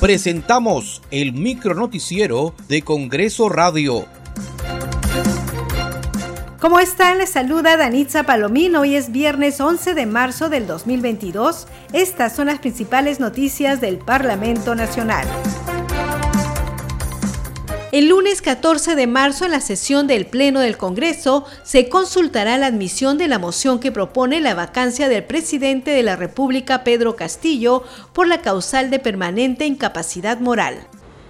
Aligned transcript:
presentamos 0.00 1.02
el 1.10 1.34
micronoticiero 1.34 2.54
de 2.68 2.80
Congreso 2.80 3.50
Radio. 3.50 4.06
¿Cómo 6.58 6.80
están? 6.80 7.18
Les 7.18 7.30
saluda 7.30 7.76
Danitza 7.76 8.22
Palomín. 8.22 8.76
Hoy 8.76 8.96
es 8.96 9.12
viernes 9.12 9.60
11 9.60 9.92
de 9.92 10.06
marzo 10.06 10.48
del 10.48 10.66
2022. 10.66 11.66
Estas 11.92 12.34
son 12.34 12.46
las 12.46 12.60
principales 12.60 13.20
noticias 13.20 13.82
del 13.82 13.98
Parlamento 13.98 14.74
Nacional. 14.74 15.26
El 17.92 18.08
lunes 18.08 18.40
14 18.40 18.94
de 18.94 19.08
marzo, 19.08 19.46
en 19.46 19.50
la 19.50 19.60
sesión 19.60 20.06
del 20.06 20.24
Pleno 20.24 20.60
del 20.60 20.76
Congreso, 20.76 21.44
se 21.64 21.88
consultará 21.88 22.56
la 22.56 22.66
admisión 22.66 23.18
de 23.18 23.26
la 23.26 23.40
moción 23.40 23.80
que 23.80 23.90
propone 23.90 24.40
la 24.40 24.54
vacancia 24.54 25.08
del 25.08 25.24
presidente 25.24 25.90
de 25.90 26.04
la 26.04 26.14
República, 26.14 26.84
Pedro 26.84 27.16
Castillo, 27.16 27.82
por 28.12 28.28
la 28.28 28.42
causal 28.42 28.90
de 28.90 29.00
permanente 29.00 29.66
incapacidad 29.66 30.38
moral. 30.38 30.76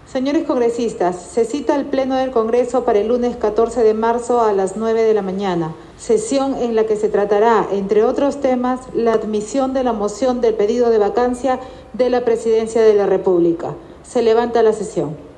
Señores 0.04 0.44
congresistas, 0.44 1.16
se 1.32 1.46
cita 1.46 1.74
el 1.76 1.86
Pleno 1.86 2.16
del 2.16 2.30
Congreso 2.30 2.84
para 2.84 2.98
el 2.98 3.08
lunes 3.08 3.36
14 3.36 3.82
de 3.82 3.94
marzo 3.94 4.42
a 4.42 4.52
las 4.52 4.76
9 4.76 5.02
de 5.02 5.14
la 5.14 5.22
mañana, 5.22 5.74
sesión 5.96 6.56
en 6.56 6.76
la 6.76 6.84
que 6.84 6.96
se 6.96 7.08
tratará, 7.08 7.68
entre 7.72 8.04
otros 8.04 8.42
temas, 8.42 8.80
la 8.92 9.14
admisión 9.14 9.72
de 9.72 9.82
la 9.82 9.94
moción 9.94 10.42
del 10.42 10.52
pedido 10.52 10.90
de 10.90 10.98
vacancia 10.98 11.58
de 11.94 12.10
la 12.10 12.22
Presidencia 12.26 12.82
de 12.82 12.92
la 12.92 13.06
República. 13.06 13.76
Se 14.02 14.20
levanta 14.20 14.62
la 14.62 14.74
sesión. 14.74 15.29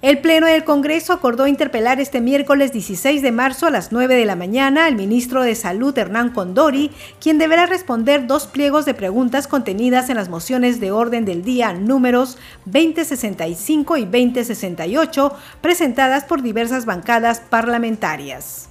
El 0.00 0.20
Pleno 0.20 0.46
del 0.46 0.62
Congreso 0.62 1.12
acordó 1.12 1.48
interpelar 1.48 2.00
este 2.00 2.20
miércoles 2.20 2.72
16 2.72 3.20
de 3.20 3.32
marzo 3.32 3.66
a 3.66 3.70
las 3.70 3.90
9 3.90 4.14
de 4.14 4.26
la 4.26 4.36
mañana 4.36 4.86
al 4.86 4.94
ministro 4.94 5.42
de 5.42 5.56
Salud 5.56 5.96
Hernán 5.98 6.30
Condori, 6.30 6.92
quien 7.20 7.38
deberá 7.38 7.66
responder 7.66 8.28
dos 8.28 8.46
pliegos 8.46 8.84
de 8.84 8.94
preguntas 8.94 9.48
contenidas 9.48 10.08
en 10.08 10.14
las 10.14 10.28
mociones 10.28 10.78
de 10.78 10.92
orden 10.92 11.24
del 11.24 11.42
día 11.42 11.72
números 11.72 12.38
2065 12.66 13.96
y 13.96 14.04
2068 14.04 15.32
presentadas 15.60 16.22
por 16.22 16.42
diversas 16.42 16.86
bancadas 16.86 17.40
parlamentarias 17.40 18.68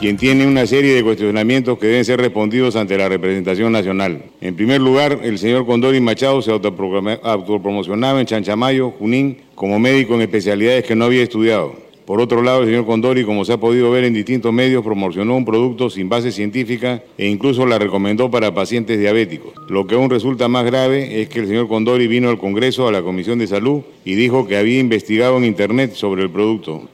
quien 0.00 0.16
tiene 0.16 0.46
una 0.46 0.64
serie 0.66 0.94
de 0.94 1.02
cuestionamientos 1.02 1.76
que 1.78 1.88
deben 1.88 2.04
ser 2.04 2.20
respondidos 2.20 2.76
ante 2.76 2.96
la 2.96 3.08
representación 3.08 3.72
nacional. 3.72 4.22
En 4.40 4.54
primer 4.54 4.80
lugar, 4.80 5.18
el 5.24 5.38
señor 5.38 5.66
Condori 5.66 6.00
Machado 6.00 6.40
se 6.40 6.52
autopromocionaba 6.52 8.20
en 8.20 8.26
Chanchamayo, 8.26 8.90
Junín, 8.92 9.38
como 9.56 9.80
médico 9.80 10.14
en 10.14 10.22
especialidades 10.22 10.84
que 10.84 10.94
no 10.94 11.06
había 11.06 11.24
estudiado. 11.24 11.74
Por 12.06 12.20
otro 12.20 12.42
lado, 12.42 12.60
el 12.60 12.66
señor 12.66 12.86
Condori, 12.86 13.24
como 13.24 13.44
se 13.44 13.52
ha 13.52 13.58
podido 13.58 13.90
ver 13.90 14.04
en 14.04 14.14
distintos 14.14 14.52
medios, 14.52 14.84
promocionó 14.84 15.36
un 15.36 15.44
producto 15.44 15.90
sin 15.90 16.08
base 16.08 16.30
científica 16.32 17.02
e 17.18 17.26
incluso 17.26 17.66
la 17.66 17.78
recomendó 17.78 18.30
para 18.30 18.54
pacientes 18.54 18.98
diabéticos. 18.98 19.52
Lo 19.68 19.86
que 19.86 19.96
aún 19.96 20.08
resulta 20.08 20.48
más 20.48 20.64
grave 20.64 21.20
es 21.20 21.28
que 21.28 21.40
el 21.40 21.48
señor 21.48 21.68
Condori 21.68 22.06
vino 22.06 22.30
al 22.30 22.38
Congreso, 22.38 22.88
a 22.88 22.92
la 22.92 23.02
Comisión 23.02 23.40
de 23.40 23.46
Salud, 23.48 23.82
y 24.04 24.14
dijo 24.14 24.46
que 24.46 24.56
había 24.56 24.78
investigado 24.78 25.36
en 25.36 25.44
Internet 25.44 25.92
sobre 25.94 26.22
el 26.22 26.30
producto. 26.30 26.88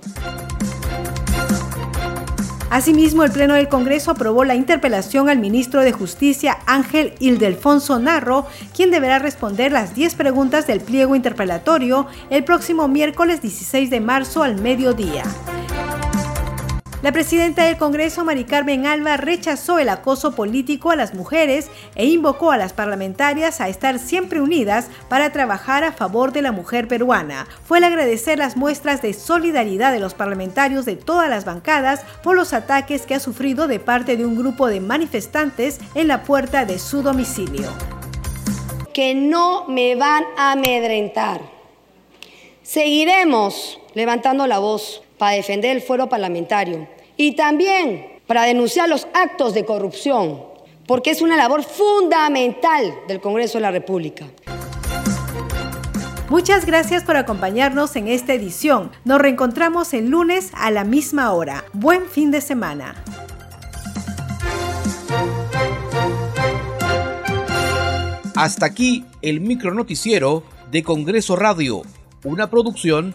Asimismo, 2.75 3.23
el 3.23 3.31
Pleno 3.31 3.55
del 3.55 3.69
Congreso 3.69 4.11
aprobó 4.11 4.43
la 4.43 4.57
interpelación 4.57 5.29
al 5.29 5.39
ministro 5.39 5.83
de 5.83 5.93
Justicia 5.93 6.59
Ángel 6.67 7.15
Ildefonso 7.21 8.01
Narro, 8.01 8.49
quien 8.75 8.91
deberá 8.91 9.21
responder 9.21 9.71
las 9.71 9.95
10 9.95 10.17
preguntas 10.17 10.67
del 10.67 10.81
pliego 10.81 11.15
interpelatorio 11.15 12.09
el 12.31 12.43
próximo 12.43 12.89
miércoles 12.89 13.41
16 13.41 13.91
de 13.91 14.01
marzo 14.01 14.43
al 14.43 14.61
mediodía. 14.61 15.23
La 17.05 17.13
presidenta 17.13 17.65
del 17.65 17.77
Congreso, 17.77 18.25
Mari 18.25 18.45
Carmen 18.45 18.87
Alba, 18.87 19.19
rechazó 19.19 19.79
el 19.79 19.91
acoso 19.91 20.35
político 20.35 20.91
a 20.91 20.97
las 20.97 21.13
mujeres 21.13 21.69
e 21.97 22.07
invocó 22.07 22.51
a 22.51 22.57
las 22.57 22.73
parlamentarias 22.73 23.61
a 23.61 23.69
estar 23.69 23.99
siempre 23.99 24.41
unidas 24.41 24.89
para 25.11 25.31
trabajar 25.31 25.85
a 25.85 25.93
favor 25.93 26.33
de 26.33 26.41
la 26.41 26.51
mujer 26.51 26.89
peruana. 26.89 27.47
Fue 27.67 27.77
el 27.77 27.85
agradecer 27.85 28.39
las 28.39 28.57
muestras 28.57 29.03
de 29.03 29.13
solidaridad 29.13 29.93
de 29.93 30.01
los 30.01 30.15
parlamentarios 30.15 30.87
de 30.87 30.97
todas 30.97 31.29
las 31.29 31.45
bancadas 31.45 32.01
por 32.23 32.37
los 32.37 32.55
ataques 32.55 33.03
que 33.03 33.15
ha 33.15 33.21
sufrido 33.21 33.67
de 33.67 33.81
parte 33.81 34.17
de 34.17 34.25
un 34.25 34.35
grupo 34.35 34.69
de 34.69 34.81
manifestantes 34.81 35.81
en 35.95 36.09
la 36.09 36.23
puerta 36.23 36.65
de 36.65 36.79
su 36.79 37.03
domicilio. 37.03 37.71
Que 38.95 39.15
no 39.15 39.69
me 39.69 39.95
van 39.95 40.25
a 40.39 40.53
amedrentar. 40.53 41.43
Seguiremos 42.63 43.79
levantando 43.93 44.47
la 44.47 44.59
voz 44.59 45.04
para 45.19 45.37
defender 45.37 45.77
el 45.77 45.83
fuero 45.83 46.09
parlamentario 46.09 46.89
y 47.17 47.37
también 47.37 48.21
para 48.27 48.45
denunciar 48.45 48.89
los 48.89 49.07
actos 49.15 49.55
de 49.55 49.65
corrupción, 49.65 50.43
porque 50.87 51.11
es 51.11 51.23
una 51.23 51.37
labor 51.37 51.63
fundamental 51.63 52.95
del 53.07 53.21
Congreso 53.21 53.59
de 53.59 53.63
la 53.63 53.71
República. 53.71 54.27
Muchas 56.31 56.65
gracias 56.65 57.05
por 57.05 57.17
acompañarnos 57.17 57.95
en 57.97 58.09
esta 58.09 58.33
edición. 58.33 58.91
Nos 59.05 59.21
reencontramos 59.21 59.93
el 59.93 60.09
lunes 60.09 60.51
a 60.55 60.71
la 60.71 60.83
misma 60.83 61.33
hora. 61.33 61.65
Buen 61.75 62.07
fin 62.07 62.31
de 62.31 62.41
semana. 62.41 62.95
Hasta 68.35 68.67
aquí 68.67 69.05
el 69.23 69.41
micronoticiero 69.41 70.43
de 70.73 70.83
Congreso 70.83 71.37
Radio, 71.37 71.83
una 72.25 72.51
producción 72.51 73.15